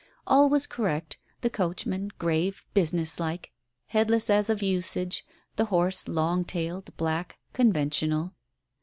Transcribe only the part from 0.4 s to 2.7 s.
was correct, the coachman, grave,